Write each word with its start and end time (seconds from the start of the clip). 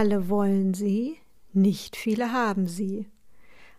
Alle 0.00 0.28
wollen 0.28 0.74
sie, 0.74 1.18
nicht 1.52 1.96
viele 1.96 2.30
haben 2.30 2.68
sie. 2.68 3.08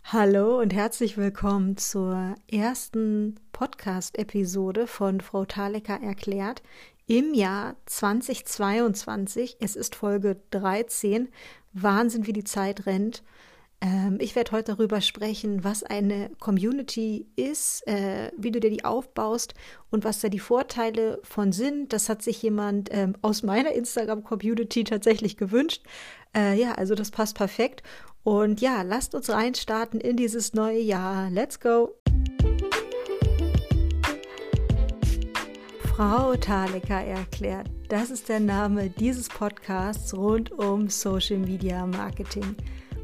Hallo 0.03 0.59
und 0.59 0.73
herzlich 0.73 1.15
willkommen 1.15 1.77
zur 1.77 2.35
ersten 2.51 3.39
Podcast-Episode 3.53 4.85
von 4.85 5.21
Frau 5.21 5.45
Thalecker 5.45 6.01
erklärt 6.01 6.61
im 7.07 7.33
Jahr 7.33 7.77
2022. 7.85 9.59
Es 9.61 9.77
ist 9.77 9.95
Folge 9.95 10.41
13. 10.51 11.29
Wahnsinn, 11.71 12.27
wie 12.27 12.33
die 12.33 12.43
Zeit 12.43 12.85
rennt. 12.85 13.23
Ähm, 13.81 14.17
ich 14.19 14.35
werde 14.35 14.51
heute 14.51 14.75
darüber 14.75 14.99
sprechen, 14.99 15.63
was 15.63 15.83
eine 15.83 16.29
Community 16.39 17.27
ist, 17.35 17.87
äh, 17.87 18.31
wie 18.37 18.51
du 18.51 18.59
dir 18.59 18.69
die 18.69 18.83
aufbaust 18.83 19.53
und 19.89 20.03
was 20.03 20.19
da 20.19 20.27
die 20.27 20.39
Vorteile 20.39 21.19
von 21.23 21.51
sind. 21.51 21.93
Das 21.93 22.09
hat 22.09 22.21
sich 22.21 22.41
jemand 22.41 22.89
ähm, 22.91 23.15
aus 23.21 23.41
meiner 23.41 23.71
Instagram-Community 23.71 24.83
tatsächlich 24.83 25.37
gewünscht. 25.37 25.83
Äh, 26.35 26.59
ja, 26.59 26.73
also 26.73 26.93
das 26.93 27.11
passt 27.11 27.35
perfekt. 27.35 27.83
Und 28.23 28.59
ja, 28.59 28.81
lasst 28.81 29.15
uns 29.15 29.29
reinstarten 29.29 30.01
in 30.01 30.17
dieses 30.17 30.53
neue 30.53 30.81
Jahr. 30.81 31.29
Let's 31.29 31.59
go! 31.59 31.95
Frau 35.95 36.35
Thalecker 36.35 37.01
erklärt, 37.01 37.69
das 37.89 38.09
ist 38.09 38.29
der 38.29 38.39
Name 38.39 38.89
dieses 38.89 39.27
Podcasts 39.27 40.13
rund 40.13 40.51
um 40.51 40.89
Social 40.89 41.37
Media 41.37 41.85
Marketing. 41.85 42.55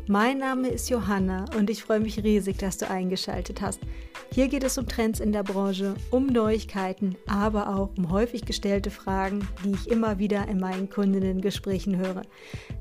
Mein 0.08 0.38
Name 0.38 0.68
ist 0.68 0.92
Johanna 0.92 1.46
und 1.58 1.68
ich 1.72 1.82
freue 1.82 2.00
mich 2.00 2.24
riesig, 2.24 2.58
dass 2.58 2.78
du 2.78 2.88
eingeschaltet 2.88 3.62
hast. 3.62 3.80
Hier 4.32 4.48
geht 4.50 4.64
es 4.64 4.78
um 4.78 4.88
Trends 4.88 5.20
in 5.20 5.32
der 5.32 5.42
Branche, 5.42 5.96
um 6.12 6.28
Neuigkeiten, 6.28 7.16
aber 7.26 7.76
auch 7.76 7.90
um 7.98 8.12
häufig 8.12 8.46
gestellte 8.46 8.92
Fragen, 8.92 9.48
die 9.64 9.72
ich 9.72 9.90
immer 9.90 10.20
wieder 10.20 10.48
in 10.48 10.60
meinen 10.60 10.92
Kundinnen-Gesprächen 10.92 11.98
höre. 11.98 12.22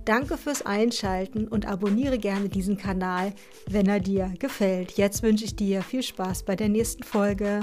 Danke 0.05 0.37
fürs 0.37 0.67
Einschalten 0.67 1.49
und 1.49 1.67
abonniere 1.67 2.19
gerne 2.19 2.51
diesen 2.51 2.77
Kanal, 2.77 3.33
wenn 3.71 3.87
er 3.87 4.01
dir 4.01 4.35
gefällt. 4.39 4.93
Jetzt 4.99 5.23
wünsche 5.23 5.47
ich 5.47 5.57
dir 5.57 5.81
viel 5.81 6.03
Spaß 6.03 6.43
bei 6.43 6.57
der 6.57 6.69
nächsten 6.69 7.05
Folge. 7.05 7.63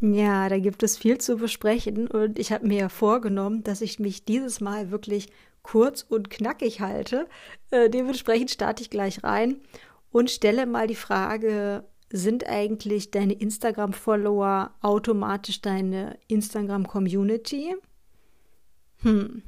Ja, 0.00 0.48
da 0.48 0.58
gibt 0.58 0.82
es 0.82 0.96
viel 0.96 1.18
zu 1.18 1.36
besprechen 1.36 2.06
und 2.06 2.38
ich 2.38 2.52
habe 2.52 2.66
mir 2.66 2.88
vorgenommen, 2.88 3.62
dass 3.64 3.82
ich 3.82 3.98
mich 3.98 4.24
dieses 4.24 4.62
Mal 4.62 4.90
wirklich 4.90 5.28
kurz 5.62 6.02
und 6.02 6.30
knackig 6.30 6.80
halte. 6.80 7.28
Äh, 7.70 7.90
dementsprechend 7.90 8.50
starte 8.50 8.82
ich 8.82 8.90
gleich 8.90 9.22
rein 9.24 9.60
und 10.10 10.30
stelle 10.30 10.66
mal 10.66 10.86
die 10.86 10.94
Frage, 10.94 11.84
sind 12.12 12.46
eigentlich 12.46 13.10
deine 13.10 13.34
Instagram-Follower 13.34 14.72
automatisch 14.80 15.60
deine 15.60 16.18
Instagram-Community? 16.26 17.76
Hm. 19.02 19.42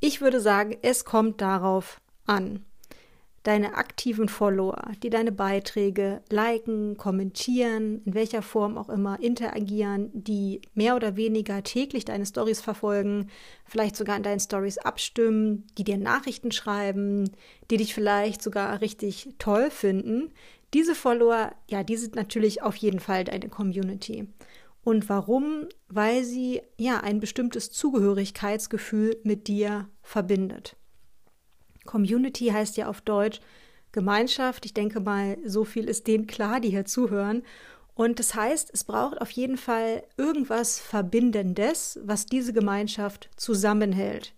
Ich 0.00 0.20
würde 0.20 0.40
sagen, 0.40 0.76
es 0.82 1.04
kommt 1.04 1.40
darauf 1.40 2.00
an 2.26 2.64
deine 3.42 3.74
aktiven 3.74 4.28
Follower, 4.28 4.92
die 5.02 5.08
deine 5.08 5.32
Beiträge 5.32 6.22
liken, 6.28 6.96
kommentieren, 6.96 8.02
in 8.04 8.14
welcher 8.14 8.42
Form 8.42 8.76
auch 8.76 8.90
immer 8.90 9.20
interagieren, 9.20 10.10
die 10.12 10.60
mehr 10.74 10.94
oder 10.94 11.16
weniger 11.16 11.62
täglich 11.62 12.04
deine 12.04 12.26
Stories 12.26 12.60
verfolgen, 12.60 13.30
vielleicht 13.64 13.96
sogar 13.96 14.16
in 14.16 14.22
deinen 14.22 14.40
Stories 14.40 14.78
abstimmen, 14.78 15.66
die 15.78 15.84
dir 15.84 15.96
Nachrichten 15.96 16.52
schreiben, 16.52 17.30
die 17.70 17.78
dich 17.78 17.94
vielleicht 17.94 18.42
sogar 18.42 18.80
richtig 18.82 19.30
toll 19.38 19.70
finden. 19.70 20.32
Diese 20.74 20.94
Follower, 20.94 21.52
ja, 21.68 21.82
die 21.82 21.96
sind 21.96 22.14
natürlich 22.14 22.62
auf 22.62 22.76
jeden 22.76 23.00
Fall 23.00 23.24
deine 23.24 23.48
Community. 23.48 24.28
Und 24.82 25.08
warum? 25.08 25.66
Weil 25.88 26.24
sie 26.24 26.62
ja 26.78 27.00
ein 27.00 27.20
bestimmtes 27.20 27.70
Zugehörigkeitsgefühl 27.70 29.18
mit 29.24 29.48
dir 29.48 29.88
verbindet. 30.02 30.76
Community 31.86 32.46
heißt 32.46 32.76
ja 32.76 32.88
auf 32.88 33.00
Deutsch 33.00 33.40
Gemeinschaft. 33.92 34.64
Ich 34.66 34.74
denke 34.74 35.00
mal, 35.00 35.36
so 35.44 35.64
viel 35.64 35.88
ist 35.88 36.06
denen 36.06 36.26
klar, 36.26 36.60
die 36.60 36.70
hier 36.70 36.84
zuhören. 36.84 37.42
Und 37.94 38.18
das 38.18 38.34
heißt, 38.34 38.70
es 38.72 38.84
braucht 38.84 39.20
auf 39.20 39.30
jeden 39.30 39.56
Fall 39.56 40.04
irgendwas 40.16 40.78
Verbindendes, 40.80 41.98
was 42.02 42.26
diese 42.26 42.52
Gemeinschaft 42.52 43.28
zusammenhält. 43.36 44.34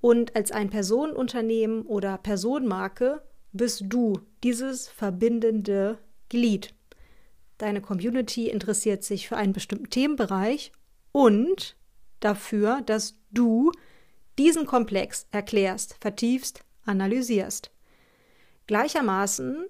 Und 0.00 0.34
als 0.34 0.50
ein 0.50 0.70
Personenunternehmen 0.70 1.82
oder 1.82 2.18
Personenmarke 2.18 3.22
bist 3.52 3.84
du 3.88 4.20
dieses 4.42 4.88
verbindende 4.88 5.98
Glied. 6.28 6.74
Deine 7.58 7.82
Community 7.82 8.48
interessiert 8.48 9.04
sich 9.04 9.28
für 9.28 9.36
einen 9.36 9.52
bestimmten 9.52 9.90
Themenbereich 9.90 10.72
und 11.12 11.76
dafür, 12.20 12.80
dass 12.82 13.16
du 13.30 13.72
diesen 14.38 14.64
Komplex 14.64 15.26
erklärst, 15.30 15.96
vertiefst, 16.00 16.64
analysierst. 16.84 17.70
Gleichermaßen 18.66 19.66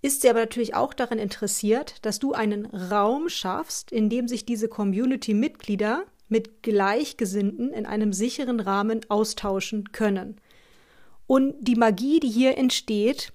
ist 0.00 0.22
sie 0.22 0.30
aber 0.30 0.40
natürlich 0.40 0.74
auch 0.74 0.94
daran 0.94 1.18
interessiert, 1.18 1.96
dass 2.06 2.18
du 2.18 2.32
einen 2.32 2.66
Raum 2.66 3.28
schaffst, 3.28 3.90
in 3.90 4.08
dem 4.08 4.28
sich 4.28 4.46
diese 4.46 4.68
Community-Mitglieder 4.68 6.04
mit 6.28 6.62
Gleichgesinnten 6.62 7.72
in 7.72 7.86
einem 7.86 8.12
sicheren 8.12 8.60
Rahmen 8.60 9.00
austauschen 9.08 9.92
können. 9.92 10.40
Und 11.26 11.56
die 11.60 11.74
Magie, 11.74 12.20
die 12.20 12.28
hier 12.28 12.56
entsteht, 12.56 13.32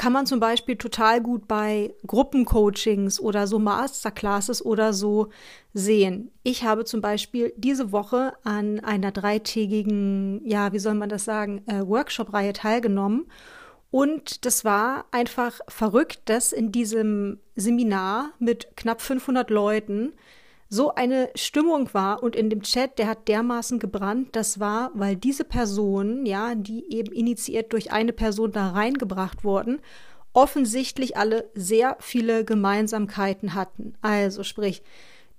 kann 0.00 0.14
man 0.14 0.24
zum 0.24 0.40
Beispiel 0.40 0.76
total 0.76 1.20
gut 1.20 1.46
bei 1.46 1.94
Gruppencoachings 2.06 3.20
oder 3.20 3.46
so 3.46 3.58
Masterclasses 3.58 4.64
oder 4.64 4.94
so 4.94 5.28
sehen. 5.74 6.30
Ich 6.42 6.64
habe 6.64 6.86
zum 6.86 7.02
Beispiel 7.02 7.52
diese 7.58 7.92
Woche 7.92 8.32
an 8.42 8.80
einer 8.80 9.12
dreitägigen, 9.12 10.40
ja, 10.46 10.72
wie 10.72 10.78
soll 10.78 10.94
man 10.94 11.10
das 11.10 11.26
sagen, 11.26 11.60
äh, 11.66 11.86
Workshop-Reihe 11.86 12.54
teilgenommen. 12.54 13.26
Und 13.90 14.46
das 14.46 14.64
war 14.64 15.04
einfach 15.10 15.60
verrückt, 15.68 16.20
dass 16.24 16.54
in 16.54 16.72
diesem 16.72 17.38
Seminar 17.54 18.30
mit 18.38 18.74
knapp 18.78 19.02
500 19.02 19.50
Leuten 19.50 20.14
so 20.72 20.94
eine 20.94 21.30
Stimmung 21.34 21.92
war 21.92 22.22
und 22.22 22.36
in 22.36 22.48
dem 22.48 22.62
Chat, 22.62 22.98
der 22.98 23.08
hat 23.08 23.26
dermaßen 23.26 23.80
gebrannt, 23.80 24.28
das 24.32 24.60
war, 24.60 24.92
weil 24.94 25.16
diese 25.16 25.42
Personen, 25.44 26.24
ja, 26.24 26.54
die 26.54 26.84
eben 26.94 27.12
initiiert 27.12 27.72
durch 27.72 27.90
eine 27.90 28.12
Person 28.12 28.52
da 28.52 28.70
reingebracht 28.70 29.42
wurden, 29.42 29.80
offensichtlich 30.32 31.16
alle 31.16 31.50
sehr 31.54 31.96
viele 31.98 32.44
Gemeinsamkeiten 32.44 33.54
hatten. 33.54 33.94
Also 34.00 34.44
sprich, 34.44 34.84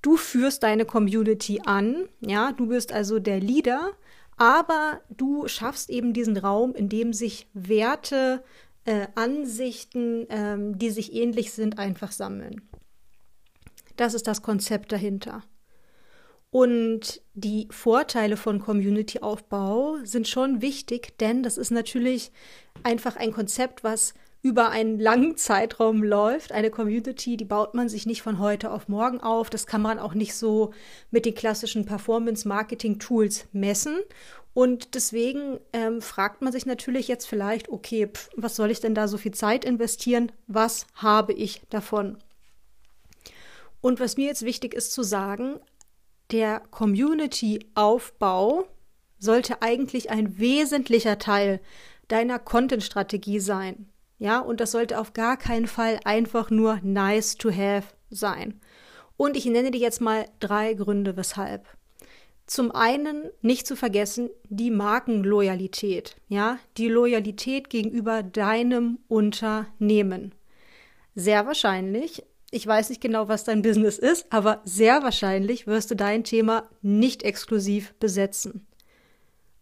du 0.02 0.18
führst 0.18 0.64
deine 0.64 0.84
Community 0.84 1.62
an, 1.66 2.09
ja, 2.19 2.52
du 2.52 2.68
bist 2.68 2.92
also 2.92 3.19
der 3.19 3.40
Leader, 3.40 3.92
aber 4.36 5.00
du 5.09 5.48
schaffst 5.48 5.90
eben 5.90 6.12
diesen 6.12 6.36
Raum, 6.36 6.75
in 6.75 6.90
dem 6.90 7.13
sich 7.13 7.48
Werte, 7.53 8.44
äh, 8.84 9.08
Ansichten, 9.16 10.25
ähm, 10.30 10.78
die 10.78 10.90
sich 10.90 11.13
ähnlich 11.13 11.53
sind, 11.53 11.80
einfach 11.80 12.12
sammeln. 12.12 12.62
Das 13.96 14.13
ist 14.13 14.28
das 14.28 14.41
Konzept 14.41 14.91
dahinter. 14.91 15.44
Und 16.52 17.22
die 17.34 17.68
Vorteile 17.72 18.35
von 18.35 18.59
Community-Aufbau 18.59 19.97
sind 20.03 20.28
schon 20.28 20.62
wichtig, 20.62 21.18
denn 21.18 21.44
das 21.44 21.57
ist 21.57 21.72
natürlich 21.72 22.31
einfach 22.84 23.16
ein 23.16 23.31
Konzept, 23.31 23.85
was 23.85 24.13
über 24.41 24.69
einen 24.69 25.00
langen 25.00 25.38
Zeitraum 25.38 26.03
läuft. 26.03 26.51
Eine 26.51 26.72
Community, 26.72 27.38
die 27.38 27.46
baut 27.46 27.74
man 27.74 27.90
sich 27.90 28.06
nicht 28.06 28.22
von 28.22 28.40
heute 28.40 28.72
auf 28.72 28.90
morgen 28.90 29.22
auf. 29.22 29.50
Das 29.50 29.68
kann 29.68 29.81
man 29.81 30.00
auch 30.00 30.13
nicht 30.13 30.35
so 30.35 30.74
mit 31.12 31.25
den 31.25 31.35
klassischen 31.35 31.85
Performance-Marketing-Tools 31.85 33.46
messen. 33.53 34.00
Und 34.53 34.96
deswegen 34.96 35.59
ähm, 35.72 36.01
fragt 36.01 36.41
man 36.41 36.51
sich 36.51 36.66
natürlich 36.66 37.07
jetzt 37.07 37.28
vielleicht, 37.28 37.69
okay, 37.69 38.07
pf, 38.07 38.30
was 38.35 38.56
soll 38.56 38.72
ich 38.72 38.81
denn 38.81 38.96
da 38.96 39.07
so 39.07 39.18
viel 39.18 39.34
Zeit 39.34 39.63
investieren? 39.63 40.31
Was 40.47 40.88
habe 40.96 41.34
ich 41.34 41.62
davon? 41.69 42.18
Und 43.81 44.00
was 44.00 44.18
mir 44.18 44.28
jetzt 44.28 44.46
wichtig 44.46 44.74
ist 44.74 44.94
zu 44.94 45.03
sagen, 45.03 45.59
der 46.31 46.62
Community-Aufbau 46.72 48.66
sollte 49.19 49.62
eigentlich 49.62 50.10
ein 50.10 50.39
wesentlicher 50.39 51.19
Teil 51.19 51.60
deiner 52.07 52.39
Content-Strategie 52.39 53.39
sein. 53.39 53.88
Ja, 54.18 54.39
und 54.39 54.60
das 54.60 54.72
sollte 54.72 55.00
auf 55.00 55.13
gar 55.13 55.38
keinen 55.38 55.68
Fall 55.68 56.00
einfach 56.06 56.50
nur 56.50 56.80
nice 56.83 57.36
to 57.38 57.51
have 57.51 57.88
sein. 58.10 58.62
Und 59.18 59.36
ich 59.36 59.45
nenne 59.45 59.72
dir 59.72 59.80
jetzt 59.80 60.01
mal 60.01 60.25
drei 60.39 60.74
Gründe, 60.74 61.18
weshalb. 61.18 61.66
Zum 62.45 62.72
einen 62.72 63.30
nicht 63.42 63.66
zu 63.66 63.75
vergessen 63.75 64.30
die 64.50 64.72
Markenloyalität, 64.72 66.18
ja, 66.27 66.60
die 66.77 66.88
Loyalität 66.88 67.69
gegenüber 67.69 68.24
deinem 68.24 69.00
Unternehmen. 69.07 70.36
Sehr 71.16 71.45
wahrscheinlich 71.45 72.24
ich 72.51 72.68
weiß 72.68 72.89
nicht 72.89 73.01
genau, 73.01 73.30
was 73.30 73.45
dein 73.45 73.62
Business 73.62 73.98
ist, 73.98 74.27
aber 74.30 74.62
sehr 74.65 75.03
wahrscheinlich 75.03 75.68
wirst 75.68 75.89
du 75.89 75.95
dein 75.95 76.25
Thema 76.25 76.69
nicht 76.81 77.24
exklusiv 77.24 77.94
besetzen. 77.95 78.68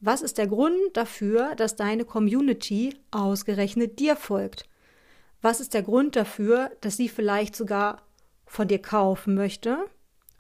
Was 0.02 0.22
ist 0.22 0.40
der 0.40 0.48
Grund 0.48 0.76
dafür, 0.94 1.56
dass 1.56 1.76
deine 1.76 2.04
Community 2.04 2.98
ausgerechnet 3.12 4.00
dir 4.00 4.16
folgt? 4.16 4.68
Was 5.42 5.60
ist 5.60 5.74
der 5.74 5.84
Grund 5.84 6.16
dafür, 6.16 6.72
dass 6.82 6.98
sie 6.98 7.10
vielleicht 7.10 7.56
sogar 7.56 8.02
von 8.46 8.68
dir 8.68 8.82
kaufen 8.82 9.36
möchte? 9.36 9.78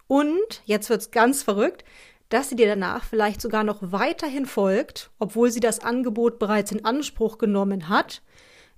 Und, 0.07 0.63
jetzt 0.65 0.89
wird's 0.89 1.11
ganz 1.11 1.43
verrückt, 1.43 1.85
dass 2.29 2.49
sie 2.49 2.55
dir 2.55 2.67
danach 2.67 3.03
vielleicht 3.03 3.41
sogar 3.41 3.63
noch 3.63 3.77
weiterhin 3.81 4.45
folgt, 4.45 5.11
obwohl 5.19 5.51
sie 5.51 5.59
das 5.59 5.79
Angebot 5.79 6.39
bereits 6.39 6.71
in 6.71 6.83
Anspruch 6.83 7.37
genommen 7.37 7.89
hat, 7.89 8.23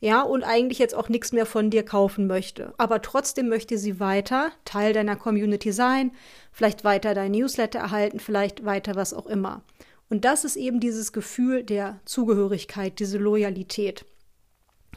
ja, 0.01 0.23
und 0.23 0.43
eigentlich 0.43 0.79
jetzt 0.79 0.95
auch 0.95 1.09
nichts 1.09 1.31
mehr 1.31 1.45
von 1.45 1.69
dir 1.69 1.83
kaufen 1.83 2.25
möchte. 2.25 2.73
Aber 2.77 3.03
trotzdem 3.03 3.47
möchte 3.47 3.77
sie 3.77 3.99
weiter 3.99 4.51
Teil 4.65 4.93
deiner 4.93 5.15
Community 5.15 5.71
sein, 5.71 6.11
vielleicht 6.51 6.83
weiter 6.83 7.13
dein 7.13 7.31
Newsletter 7.31 7.79
erhalten, 7.79 8.19
vielleicht 8.19 8.65
weiter 8.65 8.95
was 8.95 9.13
auch 9.13 9.27
immer. 9.27 9.63
Und 10.09 10.25
das 10.25 10.43
ist 10.43 10.55
eben 10.55 10.79
dieses 10.79 11.13
Gefühl 11.13 11.63
der 11.63 11.99
Zugehörigkeit, 12.05 12.97
diese 12.97 13.19
Loyalität. 13.19 14.03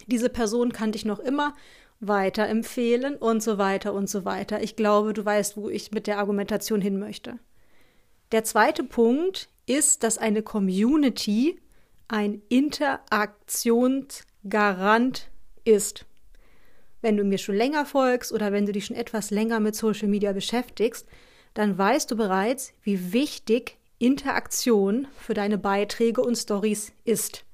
Diese 0.06 0.30
Person 0.30 0.72
kann 0.72 0.92
dich 0.92 1.04
noch 1.04 1.20
immer 1.20 1.54
weiterempfehlen 2.00 3.16
und 3.16 3.42
so 3.42 3.58
weiter 3.58 3.92
und 3.92 4.08
so 4.08 4.24
weiter. 4.24 4.62
Ich 4.62 4.74
glaube, 4.74 5.12
du 5.12 5.22
weißt, 5.22 5.58
wo 5.58 5.68
ich 5.68 5.92
mit 5.92 6.06
der 6.06 6.18
Argumentation 6.18 6.80
hin 6.80 6.98
möchte. 6.98 7.38
Der 8.32 8.42
zweite 8.42 8.82
Punkt 8.82 9.50
ist, 9.66 10.02
dass 10.02 10.16
eine 10.16 10.42
Community 10.42 11.60
ein 12.08 12.40
Interaktionsgarant 14.44 15.30
ist. 15.64 16.04
Wenn 17.00 17.16
du 17.16 17.24
mir 17.24 17.38
schon 17.38 17.56
länger 17.56 17.84
folgst 17.84 18.32
oder 18.32 18.52
wenn 18.52 18.66
du 18.66 18.72
dich 18.72 18.86
schon 18.86 18.96
etwas 18.96 19.30
länger 19.30 19.60
mit 19.60 19.74
Social 19.74 20.08
Media 20.08 20.32
beschäftigst, 20.32 21.06
dann 21.54 21.76
weißt 21.76 22.10
du 22.10 22.16
bereits, 22.16 22.72
wie 22.82 23.12
wichtig 23.12 23.76
Interaktion 23.98 25.06
für 25.16 25.34
deine 25.34 25.58
Beiträge 25.58 26.22
und 26.22 26.36
Stories 26.36 26.92
ist. 27.04 27.44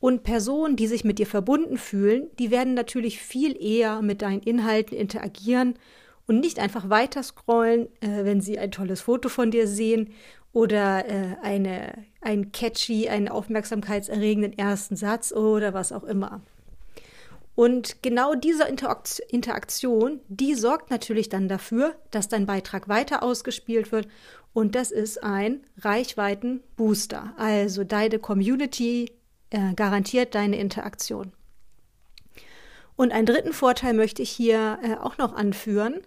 Und 0.00 0.24
Personen, 0.24 0.76
die 0.76 0.88
sich 0.88 1.04
mit 1.04 1.18
dir 1.18 1.26
verbunden 1.26 1.78
fühlen, 1.78 2.28
die 2.38 2.50
werden 2.50 2.74
natürlich 2.74 3.20
viel 3.20 3.56
eher 3.60 4.02
mit 4.02 4.22
deinen 4.22 4.42
Inhalten 4.42 4.96
interagieren 4.96 5.74
und 6.26 6.40
nicht 6.40 6.58
einfach 6.58 6.90
weiter 6.90 7.22
scrollen, 7.22 7.86
äh, 8.00 8.24
wenn 8.24 8.40
sie 8.40 8.58
ein 8.58 8.72
tolles 8.72 9.00
Foto 9.00 9.28
von 9.28 9.50
dir 9.50 9.66
sehen 9.68 10.12
oder 10.52 11.08
äh, 11.08 11.36
eine, 11.42 12.04
ein 12.20 12.52
catchy, 12.52 13.08
einen 13.08 13.28
aufmerksamkeitserregenden 13.28 14.56
ersten 14.56 14.96
Satz 14.96 15.32
oder 15.32 15.74
was 15.74 15.92
auch 15.92 16.04
immer. 16.04 16.42
Und 17.54 18.02
genau 18.02 18.34
diese 18.34 18.64
Interaktion, 18.64 20.20
die 20.28 20.54
sorgt 20.54 20.90
natürlich 20.90 21.28
dann 21.28 21.48
dafür, 21.48 21.94
dass 22.10 22.28
dein 22.28 22.46
Beitrag 22.46 22.88
weiter 22.88 23.22
ausgespielt 23.22 23.92
wird 23.92 24.08
und 24.54 24.74
das 24.74 24.90
ist 24.90 25.22
ein 25.22 25.64
Reichweitenbooster. 25.78 27.34
Also 27.36 27.84
deine 27.84 28.18
Community 28.18 29.12
äh, 29.50 29.74
garantiert 29.74 30.34
deine 30.34 30.56
Interaktion. 30.58 31.32
Und 32.96 33.12
einen 33.12 33.26
dritten 33.26 33.52
Vorteil 33.52 33.94
möchte 33.94 34.22
ich 34.22 34.30
hier 34.30 34.78
äh, 34.82 34.94
auch 34.96 35.18
noch 35.18 35.34
anführen, 35.34 36.00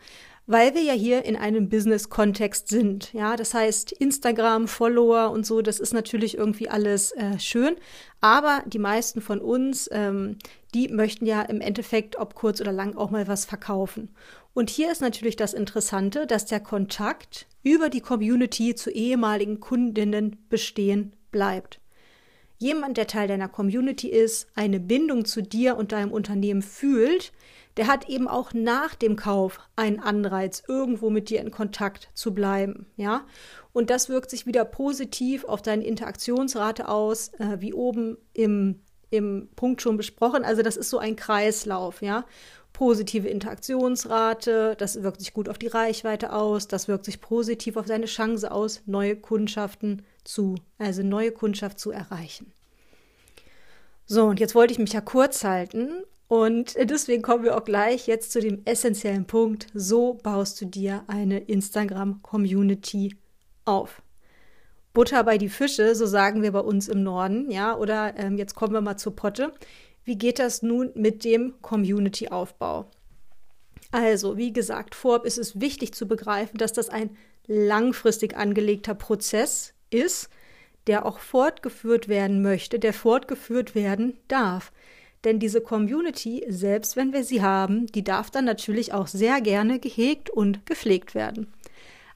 weil 0.48 0.76
wir 0.76 0.82
ja 0.84 0.94
hier 0.94 1.26
in 1.26 1.36
einem 1.36 1.70
Business-Kontext 1.70 2.68
sind. 2.68 3.12
Ja, 3.14 3.36
das 3.36 3.54
heißt, 3.54 3.92
Instagram, 3.94 4.68
Follower 4.68 5.32
und 5.32 5.46
so, 5.46 5.62
das 5.62 5.80
ist 5.80 5.94
natürlich 5.94 6.38
irgendwie 6.38 6.70
alles 6.70 7.12
äh, 7.14 7.40
schön. 7.40 7.76
Aber 8.22 8.64
die 8.68 8.80
meisten 8.80 9.22
von 9.22 9.40
uns, 9.40 9.90
ähm, 9.92 10.38
die 10.74 10.90
möchten 10.90 11.26
ja 11.26 11.42
im 11.42 11.62
Endeffekt, 11.62 12.18
ob 12.18 12.36
kurz 12.36 12.62
oder 12.62 12.72
lang, 12.72 12.96
auch 12.96 13.10
mal 13.10 13.28
was 13.28 13.46
verkaufen. 13.46 14.14
Und 14.54 14.70
hier 14.70 14.92
ist 14.92 15.02
natürlich 15.02 15.36
das 15.36 15.54
Interessante, 15.54 16.28
dass 16.28 16.46
der 16.46 16.60
Kontakt 16.60 17.48
über 17.64 17.90
die 17.90 18.02
Community 18.02 18.76
zu 18.76 18.92
ehemaligen 18.92 19.60
Kundinnen 19.60 20.46
bestehen 20.50 21.14
bleibt. 21.32 21.82
Jemand, 22.58 22.96
der 22.98 23.08
Teil 23.08 23.28
deiner 23.28 23.50
Community 23.50 24.10
ist, 24.10 24.48
eine 24.56 24.80
Bindung 24.80 25.26
zu 25.26 25.42
dir 25.42 25.76
und 25.76 25.92
deinem 25.92 26.12
Unternehmen 26.12 26.62
fühlt, 26.62 27.34
der 27.78 27.88
hat 27.88 28.08
eben 28.08 28.28
auch 28.28 28.54
nach 28.54 28.96
dem 28.96 29.16
Kauf 29.16 29.60
einen 29.76 30.00
Anreiz, 30.00 30.64
irgendwo 30.68 31.10
mit 31.10 31.30
dir 31.30 31.42
in 31.42 31.52
Kontakt 31.52 32.10
zu 32.14 32.34
bleiben, 32.34 32.88
ja. 32.96 33.26
Und 33.74 33.90
das 33.90 34.08
wirkt 34.08 34.30
sich 34.30 34.46
wieder 34.46 34.64
positiv 34.64 35.44
auf 35.44 35.62
deine 35.62 35.84
Interaktionsrate 35.84 36.88
aus, 36.88 37.34
äh, 37.40 37.58
wie 37.60 37.74
oben 37.74 38.18
im, 38.34 38.80
im 39.10 39.50
Punkt 39.56 39.82
schon 39.82 39.98
besprochen. 39.98 40.46
Also 40.46 40.62
das 40.62 40.78
ist 40.78 40.90
so 40.90 40.98
ein 40.98 41.18
Kreislauf, 41.18 42.02
ja. 42.02 42.26
Positive 42.72 43.28
Interaktionsrate, 43.28 44.76
das 44.78 45.02
wirkt 45.02 45.20
sich 45.20 45.34
gut 45.34 45.48
auf 45.48 45.58
die 45.58 45.68
Reichweite 45.68 46.34
aus, 46.34 46.68
das 46.68 46.88
wirkt 46.88 47.06
sich 47.06 47.22
positiv 47.22 47.78
auf 47.78 47.86
deine 47.86 48.06
Chance 48.06 48.52
aus, 48.52 48.82
neue 48.86 49.16
Kundschaften 49.16 50.04
zu, 50.26 50.56
also 50.78 51.02
neue 51.02 51.32
Kundschaft 51.32 51.80
zu 51.80 51.92
erreichen. 51.92 52.52
So, 54.06 54.26
und 54.26 54.40
jetzt 54.40 54.56
wollte 54.56 54.74
ich 54.74 54.80
mich 54.80 54.94
ja 54.94 55.02
kurz 55.02 55.44
halten 55.44 56.04
und 56.28 56.76
deswegen 56.80 57.22
kommen 57.22 57.44
wir 57.44 57.58
auch 57.58 57.64
gleich 57.64 58.08
jetzt 58.08 58.32
zu 58.32 58.42
dem 58.42 58.62
essentiellen 58.66 59.26
Punkt. 59.26 59.68
So 59.74 60.16
baust 60.16 60.60
du 60.60 60.66
dir 60.66 61.04
eine 61.08 61.40
Instagram-Community 61.40 63.16
auf. 63.66 64.02
Butter 64.94 65.24
bei 65.24 65.38
die 65.38 65.50
Fische, 65.50 65.94
so 65.94 66.06
sagen 66.06 66.42
wir 66.42 66.52
bei 66.52 66.62
uns 66.62 66.88
im 66.88 67.04
Norden, 67.04 67.52
ja, 67.52 67.78
oder 67.78 68.18
ähm, 68.18 68.38
jetzt 68.38 68.56
kommen 68.56 68.74
wir 68.74 68.82
mal 68.82 68.98
zur 68.98 69.16
Potte. 69.16 69.52
Wie 70.04 70.18
geht 70.18 70.40
das 70.40 70.62
nun 70.62 70.92
mit 70.96 71.24
dem 71.26 71.62
Community-Aufbau? 71.62 72.90
Also, 73.92 74.38
wie 74.38 74.54
gesagt, 74.54 74.96
vorab 74.96 75.26
ist 75.26 75.38
es 75.38 75.60
wichtig 75.60 75.94
zu 75.94 76.08
begreifen, 76.08 76.58
dass 76.58 76.74
das 76.74 76.90
ein 76.90 77.16
langfristig 77.48 78.36
angelegter 78.36 78.96
Prozess 78.96 79.74
ist, 79.90 80.30
der 80.88 81.06
auch 81.06 81.20
fortgeführt 81.20 82.08
werden 82.08 82.42
möchte, 82.42 82.80
der 82.80 82.94
fortgeführt 82.94 83.76
werden 83.76 84.18
darf. 84.28 84.72
Denn 85.26 85.40
diese 85.40 85.60
Community, 85.60 86.46
selbst 86.48 86.96
wenn 86.96 87.12
wir 87.12 87.24
sie 87.24 87.42
haben, 87.42 87.88
die 87.88 88.04
darf 88.04 88.30
dann 88.30 88.46
natürlich 88.46 88.94
auch 88.94 89.08
sehr 89.08 89.42
gerne 89.42 89.80
gehegt 89.80 90.30
und 90.30 90.66
gepflegt 90.66 91.16
werden. 91.16 91.52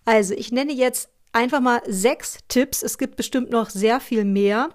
Also 0.05 0.35
ich 0.35 0.51
nenne 0.51 0.71
jetzt 0.71 1.09
einfach 1.33 1.59
mal 1.59 1.81
sechs 1.87 2.37
Tipps. 2.47 2.83
Es 2.83 2.97
gibt 2.97 3.15
bestimmt 3.15 3.49
noch 3.49 3.69
sehr 3.71 3.99
viel 3.99 4.25
mehr, 4.25 4.69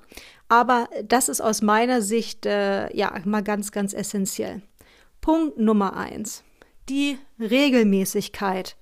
aber 0.48 0.88
das 1.04 1.28
ist 1.28 1.40
aus 1.40 1.62
meiner 1.62 2.02
Sicht 2.02 2.44
äh, 2.44 2.94
ja 2.94 3.16
mal 3.24 3.42
ganz, 3.42 3.72
ganz 3.72 3.94
essentiell. 3.94 4.62
Punkt 5.20 5.58
Nummer 5.58 5.96
eins: 5.96 6.42
Die 6.88 7.18
Regelmäßigkeit 7.38 8.76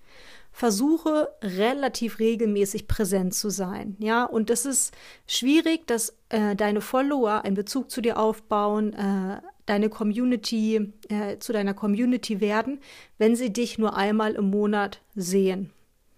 versuche 0.52 1.28
relativ 1.42 2.18
regelmäßig 2.18 2.86
präsent 2.86 3.34
zu 3.34 3.50
sein. 3.50 3.96
Ja, 3.98 4.24
und 4.24 4.50
das 4.50 4.66
ist 4.66 4.94
schwierig, 5.26 5.86
dass 5.86 6.14
äh, 6.28 6.54
deine 6.54 6.82
Follower 6.82 7.44
einen 7.44 7.56
Bezug 7.56 7.90
zu 7.90 8.02
dir 8.02 8.18
aufbauen, 8.18 8.92
äh, 8.92 9.40
deine 9.66 9.88
Community, 9.88 10.92
äh, 11.08 11.38
zu 11.38 11.52
deiner 11.52 11.74
Community 11.74 12.40
werden, 12.40 12.80
wenn 13.18 13.34
sie 13.34 13.52
dich 13.52 13.78
nur 13.78 13.96
einmal 13.96 14.34
im 14.34 14.50
Monat 14.50 15.00
sehen. 15.14 15.72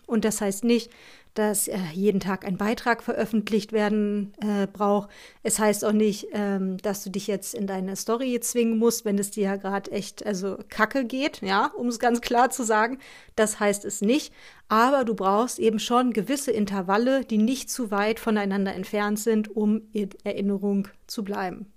Und 0.07 0.25
das 0.25 0.41
heißt 0.41 0.65
nicht, 0.65 0.91
dass 1.35 1.69
äh, 1.69 1.79
jeden 1.93 2.21
Tag 2.21 2.47
ein 2.47 2.57
Beitrag 2.57 3.03
veröffentlicht 3.03 3.73
werden 3.73 4.33
äh, 4.41 4.67
braucht. 4.67 5.11
Es 5.43 5.59
heißt 5.59 5.85
auch 5.85 5.93
nicht, 5.93 6.29
ähm, 6.33 6.79
dass 6.79 7.05
du 7.05 7.11
dich 7.11 7.27
jetzt 7.27 7.55
in 7.55 7.67
deine 7.67 7.97
Story 7.97 8.39
zwingen 8.41 8.79
musst, 8.79 9.05
wenn 9.05 9.19
es 9.19 9.31
dir 9.31 9.45
ja 9.45 9.57
gerade 9.57 9.91
echt 9.91 10.25
also 10.25 10.59
kacke 10.69 11.05
geht, 11.05 11.43
ja, 11.43 11.67
um 11.77 11.89
es 11.89 11.99
ganz 11.99 12.21
klar 12.21 12.51
zu 12.51 12.63
sagen. 12.63 12.99
Das 13.37 13.61
heißt 13.61 13.85
es 13.85 14.01
nicht. 14.01 14.33
Aber 14.69 15.05
du 15.05 15.15
brauchst 15.15 15.59
eben 15.59 15.79
schon 15.79 16.13
gewisse 16.13 16.51
Intervalle, 16.51 17.25
die 17.25 17.39
nicht 17.39 17.71
zu 17.71 17.91
weit 17.91 18.19
voneinander 18.19 18.75
entfernt 18.75 19.19
sind, 19.19 19.55
um 19.55 19.83
in 19.93 20.11
Erinnerung 20.25 20.89
zu 21.07 21.23
bleiben. 21.23 21.74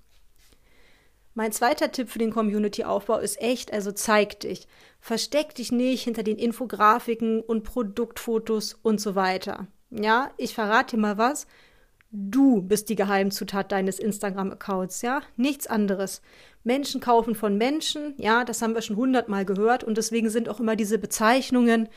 Mein 1.38 1.52
zweiter 1.52 1.92
Tipp 1.92 2.10
für 2.10 2.18
den 2.18 2.32
Community-Aufbau 2.32 3.20
ist 3.20 3.40
echt, 3.40 3.72
also 3.72 3.92
zeig 3.92 4.40
dich. 4.40 4.68
Versteck 5.00 5.54
dich 5.54 5.72
nicht 5.72 6.02
hinter 6.02 6.24
den 6.24 6.40
Infografiken 6.40 7.42
und 7.42 7.64
Produktfotos 7.64 8.74
und 8.82 9.00
so 9.00 9.14
weiter. 9.14 9.68
Ja, 9.92 10.32
ich 10.38 10.56
verrate 10.56 10.96
dir 10.96 11.02
mal 11.04 11.20
was. 11.20 11.46
Du 12.10 12.64
bist 12.64 12.90
die 12.90 12.96
Geheimzutat 12.96 13.72
deines 13.72 14.00
Instagram-Accounts, 14.00 15.04
ja? 15.04 15.22
Nichts 15.36 15.68
anderes. 15.68 16.24
Menschen 16.64 17.02
kaufen 17.02 17.36
von 17.36 17.56
Menschen, 17.56 18.16
ja, 18.18 18.44
das 18.44 18.64
haben 18.64 18.74
wir 18.74 18.82
schon 18.82 18.96
hundertmal 18.96 19.46
gehört 19.46 19.84
und 19.84 19.96
deswegen 19.96 20.32
sind 20.32 20.50
auch 20.50 20.60
immer 20.60 20.76
diese 20.76 20.98
Bezeichnungen 20.98 21.88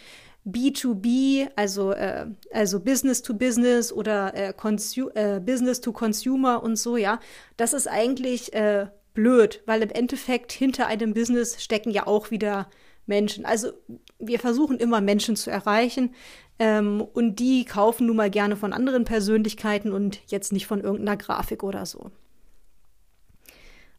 B2B, 0.47 1.49
also, 1.56 1.92
äh, 1.92 2.26
also 2.52 2.78
Business 2.78 3.23
to 3.23 3.32
Business 3.32 3.90
oder 3.90 4.35
äh, 4.35 4.52
äh, 4.52 5.40
Business 5.40 5.80
to 5.80 5.92
Consumer 5.92 6.62
und 6.62 6.76
so, 6.76 6.99
ja. 6.99 7.20
Das 7.56 7.73
ist 7.73 7.88
eigentlich 7.88 8.52
äh, 8.52 8.88
blöd, 9.20 9.62
weil 9.66 9.82
im 9.82 9.90
Endeffekt 9.90 10.50
hinter 10.50 10.86
einem 10.86 11.12
Business 11.12 11.62
stecken 11.62 11.90
ja 11.90 12.06
auch 12.06 12.30
wieder 12.30 12.70
Menschen. 13.06 13.44
Also 13.44 13.72
wir 14.18 14.38
versuchen 14.38 14.78
immer 14.78 15.02
Menschen 15.02 15.36
zu 15.36 15.50
erreichen 15.50 16.14
ähm, 16.58 17.02
und 17.02 17.36
die 17.36 17.66
kaufen 17.66 18.06
nun 18.06 18.16
mal 18.16 18.30
gerne 18.30 18.56
von 18.56 18.72
anderen 18.72 19.04
Persönlichkeiten 19.04 19.92
und 19.92 20.20
jetzt 20.28 20.52
nicht 20.52 20.66
von 20.66 20.80
irgendeiner 20.80 21.18
Grafik 21.18 21.62
oder 21.62 21.84
so. 21.84 22.10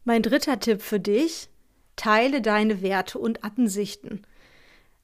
Mein 0.02 0.22
dritter 0.22 0.58
Tipp 0.58 0.82
für 0.82 0.98
dich, 0.98 1.48
teile 1.94 2.42
deine 2.42 2.82
Werte 2.82 3.20
und 3.20 3.44
Ansichten. 3.44 4.22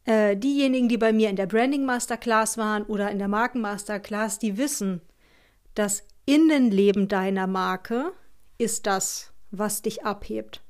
Äh, 0.04 0.36
diejenigen, 0.36 0.88
die 0.88 0.98
bei 0.98 1.12
mir 1.12 1.30
in 1.30 1.36
der 1.36 1.46
Branding 1.46 1.84
Masterclass 1.84 2.58
waren 2.58 2.82
oder 2.84 3.08
in 3.12 3.20
der 3.20 3.28
Marken 3.28 3.60
Masterclass, 3.60 4.40
die 4.40 4.58
wissen, 4.58 5.00
das 5.76 6.02
Innenleben 6.26 7.06
deiner 7.06 7.46
Marke 7.46 8.12
ist 8.58 8.86
das, 8.86 9.32
was 9.50 9.82
dich 9.82 10.04
abhebt. 10.04 10.62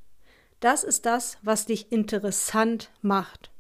Das 0.60 0.84
ist 0.84 1.06
das, 1.06 1.38
was 1.42 1.66
dich 1.66 1.92
interessant 1.92 2.90
macht. 3.00 3.50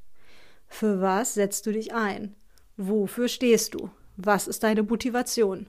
Für 0.66 1.00
was 1.00 1.34
setzt 1.34 1.66
du 1.66 1.72
dich 1.72 1.94
ein? 1.94 2.34
Wofür 2.76 3.28
stehst 3.28 3.74
du? 3.74 3.90
Was 4.16 4.48
ist 4.48 4.62
deine 4.62 4.82
Motivation? 4.82 5.68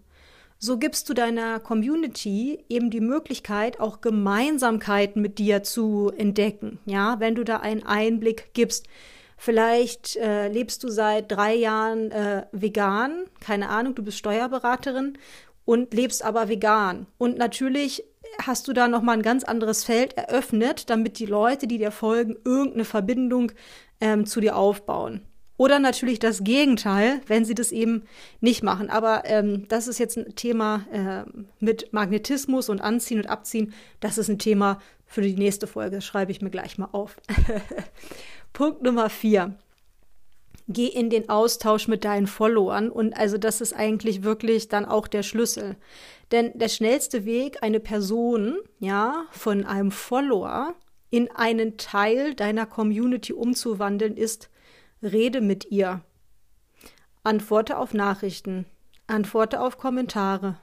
So 0.61 0.77
gibst 0.77 1.07
du 1.07 1.13
deiner 1.13 1.59
Community 1.61 2.65
eben 2.67 2.89
die 2.89 2.99
Möglichkeit, 2.99 3.79
auch 3.79 4.01
Gemeinsamkeiten 4.01 5.21
mit 5.21 5.39
dir 5.39 5.63
zu 5.63 6.11
entdecken. 6.17 6.79
Ja, 6.85 7.19
wenn 7.21 7.35
du 7.35 7.45
da 7.45 7.57
einen 7.57 7.83
Einblick 7.83 8.53
gibst. 8.53 8.87
Vielleicht 9.37 10.17
äh, 10.17 10.49
lebst 10.49 10.83
du 10.83 10.89
seit 10.89 11.31
drei 11.31 11.55
Jahren 11.55 12.11
äh, 12.11 12.45
vegan, 12.51 13.23
keine 13.39 13.69
Ahnung, 13.69 13.95
du 13.95 14.03
bist 14.03 14.17
Steuerberaterin 14.17 15.17
und 15.63 15.93
lebst 15.93 16.25
aber 16.25 16.49
vegan. 16.49 17.07
Und 17.17 17.37
natürlich 17.37 18.03
hast 18.41 18.67
du 18.67 18.73
da 18.73 18.87
nochmal 18.87 19.17
ein 19.17 19.23
ganz 19.23 19.43
anderes 19.43 19.83
Feld 19.83 20.17
eröffnet, 20.17 20.89
damit 20.89 21.19
die 21.19 21.25
Leute, 21.25 21.67
die 21.67 21.77
dir 21.77 21.91
folgen, 21.91 22.35
irgendeine 22.45 22.85
Verbindung 22.85 23.51
ähm, 24.01 24.25
zu 24.25 24.39
dir 24.39 24.55
aufbauen. 24.55 25.21
Oder 25.59 25.79
natürlich 25.79 26.19
das 26.19 26.45
Gegenteil, 26.45 27.19
wenn 27.27 27.43
sie 27.43 27.53
das 27.53 27.73
eben 27.73 28.03
nicht 28.39 28.63
machen. 28.63 28.89
Aber 28.89 29.23
ähm, 29.25 29.67
das 29.67 29.89
ist 29.89 29.99
jetzt 29.99 30.17
ein 30.17 30.33
Thema 30.35 30.85
äh, 30.89 31.29
mit 31.59 31.91
Magnetismus 31.91 32.69
und 32.69 32.79
Anziehen 32.79 33.19
und 33.19 33.27
Abziehen. 33.27 33.73
Das 33.99 34.17
ist 34.17 34.29
ein 34.29 34.39
Thema 34.39 34.79
für 35.05 35.19
die 35.19 35.35
nächste 35.35 35.67
Folge. 35.67 35.97
Das 35.97 36.05
schreibe 36.05 36.31
ich 36.31 36.41
mir 36.41 36.49
gleich 36.49 36.77
mal 36.77 36.87
auf. 36.93 37.17
Punkt 38.53 38.83
Nummer 38.83 39.09
vier. 39.09 39.55
Geh 40.69 40.87
in 40.87 41.09
den 41.09 41.27
Austausch 41.27 41.89
mit 41.89 42.05
deinen 42.05 42.27
Followern. 42.27 42.89
Und 42.89 43.17
also 43.17 43.37
das 43.37 43.59
ist 43.59 43.73
eigentlich 43.73 44.23
wirklich 44.23 44.69
dann 44.69 44.85
auch 44.85 45.09
der 45.09 45.23
Schlüssel. 45.23 45.75
Denn 46.31 46.51
der 46.53 46.69
schnellste 46.69 47.25
Weg, 47.25 47.57
eine 47.63 47.79
Person, 47.79 48.57
ja, 48.79 49.25
von 49.31 49.65
einem 49.65 49.91
Follower 49.91 50.75
in 51.09 51.31
einen 51.31 51.77
Teil 51.77 52.35
deiner 52.35 52.65
Community 52.65 53.33
umzuwandeln, 53.33 54.15
ist, 54.15 54.49
Rede 55.01 55.41
mit 55.41 55.71
ihr. 55.71 56.01
Antworte 57.23 57.77
auf 57.77 57.93
Nachrichten. 57.93 58.65
Antworte 59.07 59.61
auf 59.61 59.77
Kommentare. 59.77 60.57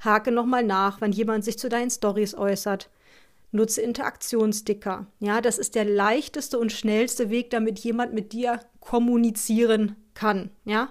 Hake 0.00 0.30
nochmal 0.30 0.64
nach, 0.64 1.00
wenn 1.00 1.12
jemand 1.12 1.44
sich 1.44 1.58
zu 1.58 1.68
deinen 1.68 1.90
Stories 1.90 2.34
äußert. 2.34 2.90
Nutze 3.52 3.82
Interaktionssticker. 3.82 5.06
Ja, 5.20 5.40
das 5.40 5.58
ist 5.58 5.74
der 5.74 5.84
leichteste 5.84 6.58
und 6.58 6.72
schnellste 6.72 7.30
Weg, 7.30 7.50
damit 7.50 7.78
jemand 7.80 8.12
mit 8.14 8.32
dir 8.32 8.60
kommunizieren 8.80 9.96
kann. 10.14 10.50
Ja, 10.64 10.90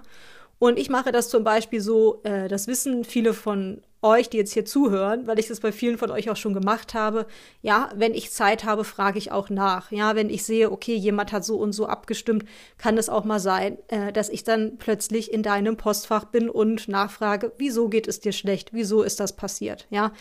und 0.58 0.78
ich 0.78 0.88
mache 0.88 1.12
das 1.12 1.28
zum 1.28 1.44
Beispiel 1.44 1.80
so, 1.80 2.22
äh, 2.22 2.48
das 2.48 2.66
wissen 2.66 3.04
viele 3.04 3.34
von 3.34 3.82
euch, 4.04 4.28
die 4.28 4.36
jetzt 4.36 4.52
hier 4.52 4.64
zuhören, 4.64 5.26
weil 5.26 5.38
ich 5.38 5.48
das 5.48 5.60
bei 5.60 5.72
vielen 5.72 5.98
von 5.98 6.10
euch 6.10 6.30
auch 6.30 6.36
schon 6.36 6.54
gemacht 6.54 6.94
habe. 6.94 7.26
Ja, 7.62 7.90
wenn 7.96 8.14
ich 8.14 8.30
Zeit 8.30 8.64
habe, 8.64 8.84
frage 8.84 9.18
ich 9.18 9.32
auch 9.32 9.50
nach. 9.50 9.90
Ja, 9.90 10.14
wenn 10.14 10.30
ich 10.30 10.44
sehe, 10.44 10.70
okay, 10.70 10.94
jemand 10.94 11.32
hat 11.32 11.44
so 11.44 11.56
und 11.56 11.72
so 11.72 11.86
abgestimmt, 11.86 12.44
kann 12.78 12.98
es 12.98 13.08
auch 13.08 13.24
mal 13.24 13.40
sein, 13.40 13.78
äh, 13.88 14.12
dass 14.12 14.28
ich 14.28 14.44
dann 14.44 14.76
plötzlich 14.78 15.32
in 15.32 15.42
deinem 15.42 15.76
Postfach 15.76 16.26
bin 16.26 16.48
und 16.48 16.86
nachfrage, 16.86 17.52
wieso 17.58 17.88
geht 17.88 18.06
es 18.06 18.20
dir 18.20 18.32
schlecht? 18.32 18.72
Wieso 18.72 19.02
ist 19.02 19.18
das 19.20 19.34
passiert? 19.34 19.86
Ja, 19.90 20.12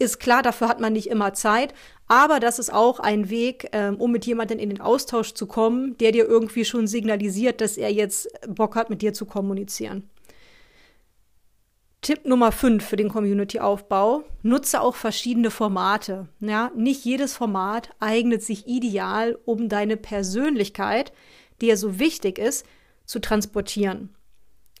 ist 0.00 0.20
klar, 0.20 0.42
dafür 0.42 0.68
hat 0.68 0.80
man 0.80 0.92
nicht 0.92 1.08
immer 1.08 1.34
Zeit, 1.34 1.74
aber 2.06 2.40
das 2.40 2.58
ist 2.58 2.72
auch 2.72 3.00
ein 3.00 3.30
Weg, 3.30 3.68
ähm, 3.72 3.96
um 3.96 4.12
mit 4.12 4.26
jemandem 4.26 4.58
in 4.58 4.70
den 4.70 4.80
Austausch 4.80 5.34
zu 5.34 5.46
kommen, 5.46 5.96
der 5.98 6.12
dir 6.12 6.26
irgendwie 6.26 6.64
schon 6.64 6.86
signalisiert, 6.86 7.60
dass 7.60 7.76
er 7.76 7.92
jetzt 7.92 8.28
Bock 8.48 8.76
hat, 8.76 8.90
mit 8.90 9.02
dir 9.02 9.12
zu 9.12 9.26
kommunizieren. 9.26 10.08
Tipp 12.08 12.24
Nummer 12.24 12.52
5 12.52 12.82
für 12.82 12.96
den 12.96 13.10
Community-Aufbau. 13.10 14.24
Nutze 14.42 14.80
auch 14.80 14.94
verschiedene 14.94 15.50
Formate. 15.50 16.26
Ja, 16.40 16.72
nicht 16.74 17.04
jedes 17.04 17.36
Format 17.36 17.90
eignet 18.00 18.42
sich 18.42 18.66
ideal, 18.66 19.38
um 19.44 19.68
deine 19.68 19.98
Persönlichkeit, 19.98 21.12
die 21.60 21.66
ja 21.66 21.76
so 21.76 21.98
wichtig 21.98 22.38
ist, 22.38 22.64
zu 23.04 23.18
transportieren. 23.18 24.16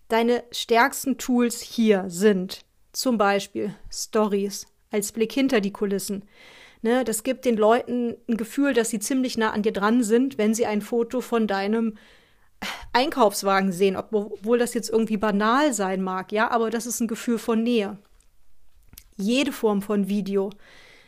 Deine 0.08 0.42
stärksten 0.52 1.18
Tools 1.18 1.60
hier 1.60 2.06
sind 2.08 2.64
zum 2.92 3.18
Beispiel 3.18 3.74
Stories 3.92 4.66
als 4.90 5.12
Blick 5.12 5.34
hinter 5.34 5.60
die 5.60 5.70
Kulissen. 5.70 6.24
Ne, 6.80 7.04
das 7.04 7.24
gibt 7.24 7.44
den 7.44 7.58
Leuten 7.58 8.16
ein 8.26 8.38
Gefühl, 8.38 8.72
dass 8.72 8.88
sie 8.88 9.00
ziemlich 9.00 9.36
nah 9.36 9.50
an 9.50 9.62
dir 9.62 9.72
dran 9.72 10.02
sind, 10.02 10.38
wenn 10.38 10.54
sie 10.54 10.64
ein 10.64 10.80
Foto 10.80 11.20
von 11.20 11.46
deinem 11.46 11.98
Einkaufswagen 12.92 13.72
sehen, 13.72 13.96
obwohl 13.96 14.58
das 14.58 14.74
jetzt 14.74 14.90
irgendwie 14.90 15.16
banal 15.16 15.72
sein 15.72 16.02
mag, 16.02 16.32
ja, 16.32 16.50
aber 16.50 16.70
das 16.70 16.86
ist 16.86 17.00
ein 17.00 17.08
Gefühl 17.08 17.38
von 17.38 17.62
Nähe. 17.62 17.98
Jede 19.16 19.52
Form 19.52 19.82
von 19.82 20.08
Video, 20.08 20.50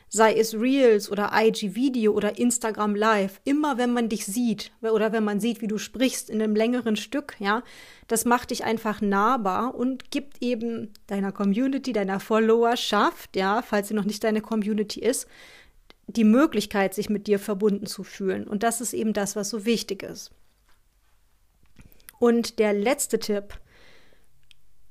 sei 0.08 0.34
es 0.34 0.54
Reels 0.54 1.10
oder 1.10 1.30
IG-Video 1.32 2.12
oder 2.12 2.38
Instagram 2.38 2.94
Live, 2.94 3.40
immer 3.44 3.78
wenn 3.78 3.92
man 3.92 4.08
dich 4.08 4.26
sieht 4.26 4.72
oder 4.80 5.12
wenn 5.12 5.24
man 5.24 5.40
sieht, 5.40 5.62
wie 5.62 5.68
du 5.68 5.78
sprichst 5.78 6.30
in 6.30 6.42
einem 6.42 6.56
längeren 6.56 6.96
Stück, 6.96 7.36
ja, 7.38 7.62
das 8.08 8.24
macht 8.24 8.50
dich 8.50 8.64
einfach 8.64 9.00
nahbar 9.00 9.74
und 9.74 10.10
gibt 10.10 10.42
eben 10.42 10.92
deiner 11.06 11.32
Community, 11.32 11.92
deiner 11.92 12.20
Followerschaft, 12.20 13.36
ja, 13.36 13.62
falls 13.62 13.88
sie 13.88 13.94
noch 13.94 14.04
nicht 14.04 14.24
deine 14.24 14.40
Community 14.40 15.00
ist, 15.00 15.28
die 16.08 16.24
Möglichkeit, 16.24 16.94
sich 16.94 17.08
mit 17.08 17.28
dir 17.28 17.38
verbunden 17.38 17.86
zu 17.86 18.02
fühlen. 18.02 18.48
Und 18.48 18.64
das 18.64 18.80
ist 18.80 18.92
eben 18.92 19.12
das, 19.12 19.36
was 19.36 19.48
so 19.50 19.64
wichtig 19.64 20.02
ist. 20.02 20.32
Und 22.20 22.58
der 22.58 22.74
letzte 22.74 23.18
Tipp, 23.18 23.58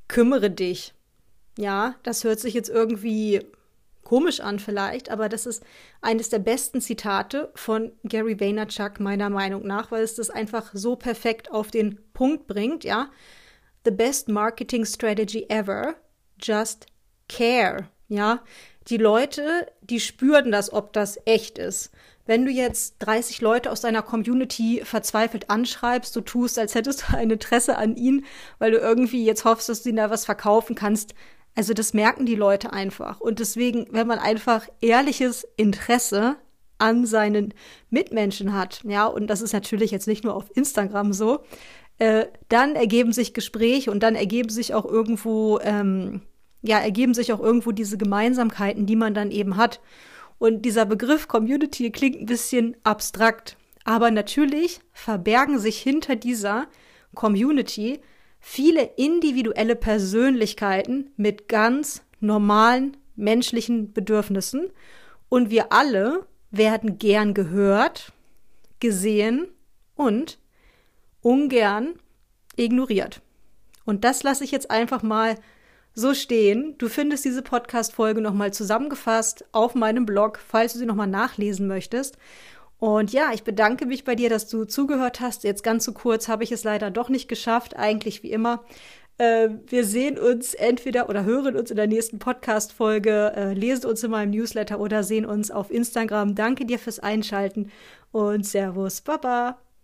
kümmere 0.07 0.50
dich. 0.50 0.93
Ja, 1.57 1.95
das 2.03 2.25
hört 2.25 2.39
sich 2.39 2.53
jetzt 2.53 2.69
irgendwie 2.69 3.45
komisch 4.03 4.39
an 4.39 4.57
vielleicht, 4.57 5.12
aber 5.12 5.29
das 5.29 5.45
ist 5.45 5.63
eines 6.01 6.29
der 6.29 6.39
besten 6.39 6.81
Zitate 6.81 7.51
von 7.53 7.91
Gary 8.03 8.39
Vaynerchuk 8.39 9.00
meiner 9.00 9.29
Meinung 9.29 9.67
nach, 9.67 9.91
weil 9.91 10.03
es 10.03 10.15
das 10.15 10.31
einfach 10.31 10.71
so 10.74 10.95
perfekt 10.95 11.51
auf 11.51 11.69
den 11.69 12.00
Punkt 12.13 12.48
bringt, 12.48 12.83
ja. 12.83 13.12
The 13.86 13.91
best 13.91 14.27
marketing 14.27 14.86
strategy 14.86 15.45
ever, 15.50 15.95
just 16.41 16.88
care, 17.27 17.89
ja. 18.07 18.43
Die 18.89 18.98
Leute, 18.98 19.67
die 19.81 20.00
spüren 20.00 20.51
das, 20.51 20.74
ob 20.74 20.93
das 20.93 21.19
echt 21.25 21.58
ist. 21.58 21.91
Wenn 22.25 22.46
du 22.46 22.51
jetzt 22.51 22.96
30 23.00 23.41
Leute 23.41 23.72
aus 23.72 23.81
deiner 23.81 24.01
Community 24.01 24.81
verzweifelt 24.84 25.50
anschreibst, 25.50 26.15
du 26.15 26.22
tust, 26.22 26.58
als 26.58 26.75
hättest 26.75 27.03
du 27.03 27.17
ein 27.17 27.29
Interesse 27.29 27.77
an 27.77 27.96
ihnen, 27.96 28.25
weil 28.58 28.72
du 28.72 28.77
irgendwie 28.77 29.25
jetzt 29.25 29.46
hoffst, 29.46 29.69
dass 29.69 29.84
du 29.84 29.89
ihnen 29.89 29.98
da 29.98 30.10
was 30.10 30.25
verkaufen 30.25 30.75
kannst. 30.75 31.13
Also 31.55 31.74
das 31.74 31.93
merken 31.93 32.25
die 32.25 32.36
Leute 32.36 32.74
einfach. 32.74 33.19
Und 33.19 33.39
deswegen, 33.39 33.88
wenn 33.91 34.08
man 34.08 34.19
einfach 34.19 34.67
ehrliches 34.81 35.48
Interesse 35.55 36.38
an 36.77 37.05
seinen 37.05 37.53
Mitmenschen 37.89 38.53
hat, 38.53 38.81
ja, 38.86 39.05
und 39.05 39.27
das 39.27 39.41
ist 39.41 39.53
natürlich 39.53 39.91
jetzt 39.91 40.08
nicht 40.08 40.24
nur 40.24 40.36
auf 40.36 40.55
Instagram 40.55 41.13
so, 41.13 41.43
äh, 42.00 42.25
dann 42.48 42.75
ergeben 42.75 43.12
sich 43.12 43.34
Gespräche 43.34 43.91
und 43.91 44.01
dann 44.01 44.15
ergeben 44.15 44.50
sich 44.50 44.74
auch 44.74 44.86
irgendwo, 44.86 45.60
ähm, 45.62 46.22
ja, 46.61 46.79
ergeben 46.79 47.13
sich 47.13 47.31
auch 47.33 47.39
irgendwo 47.39 47.71
diese 47.71 47.97
Gemeinsamkeiten, 47.97 48.85
die 48.85 48.95
man 48.95 49.13
dann 49.13 49.31
eben 49.31 49.57
hat. 49.57 49.79
Und 50.37 50.63
dieser 50.63 50.85
Begriff 50.85 51.27
Community 51.27 51.91
klingt 51.91 52.21
ein 52.21 52.25
bisschen 52.25 52.75
abstrakt. 52.83 53.57
Aber 53.83 54.11
natürlich 54.11 54.81
verbergen 54.93 55.59
sich 55.59 55.79
hinter 55.79 56.15
dieser 56.15 56.67
Community 57.15 57.99
viele 58.39 58.83
individuelle 58.97 59.75
Persönlichkeiten 59.75 61.11
mit 61.17 61.47
ganz 61.47 62.03
normalen 62.19 62.97
menschlichen 63.15 63.93
Bedürfnissen. 63.93 64.71
Und 65.27 65.49
wir 65.49 65.71
alle 65.71 66.25
werden 66.51 66.97
gern 66.97 67.33
gehört, 67.33 68.11
gesehen 68.79 69.47
und 69.95 70.39
ungern 71.21 71.95
ignoriert. 72.55 73.21
Und 73.85 74.03
das 74.03 74.23
lasse 74.23 74.43
ich 74.43 74.51
jetzt 74.51 74.71
einfach 74.71 75.03
mal 75.03 75.35
so 75.93 76.13
stehen. 76.13 76.75
Du 76.77 76.88
findest 76.89 77.25
diese 77.25 77.41
Podcast-Folge 77.41 78.22
nochmal 78.22 78.53
zusammengefasst 78.53 79.46
auf 79.51 79.75
meinem 79.75 80.05
Blog, 80.05 80.39
falls 80.46 80.74
du 80.74 80.79
sie 80.79 80.86
nochmal 80.86 81.08
nachlesen 81.08 81.67
möchtest. 81.67 82.17
Und 82.79 83.12
ja, 83.12 83.31
ich 83.34 83.43
bedanke 83.43 83.86
mich 83.86 84.05
bei 84.05 84.15
dir, 84.15 84.29
dass 84.29 84.48
du 84.48 84.63
zugehört 84.63 85.19
hast. 85.19 85.43
Jetzt 85.43 85.63
ganz 85.63 85.84
so 85.84 85.91
kurz 85.91 86.29
habe 86.29 86.43
ich 86.43 86.51
es 86.51 86.63
leider 86.63 86.91
doch 86.91 87.10
nicht 87.10 87.27
geschafft, 87.27 87.75
eigentlich 87.75 88.24
wie 88.24 88.31
immer. 88.31 88.63
Äh, 89.17 89.50
wir 89.67 89.84
sehen 89.84 90.17
uns 90.17 90.53
entweder 90.53 91.10
oder 91.10 91.25
hören 91.25 91.58
uns 91.58 91.69
in 91.69 91.75
der 91.75 91.88
nächsten 91.88 92.19
Podcast-Folge, 92.19 93.34
äh, 93.36 93.53
lesen 93.53 93.86
uns 93.86 94.01
in 94.01 94.12
meinem 94.12 94.31
Newsletter 94.31 94.79
oder 94.79 95.03
sehen 95.03 95.25
uns 95.25 95.51
auf 95.51 95.72
Instagram. 95.72 96.36
Danke 96.36 96.65
dir 96.65 96.79
fürs 96.79 97.00
Einschalten 97.00 97.69
und 98.12 98.46
Servus, 98.46 99.01
Baba. 99.01 99.60